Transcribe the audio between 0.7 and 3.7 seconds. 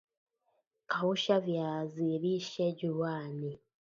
kausha viazi lishe juani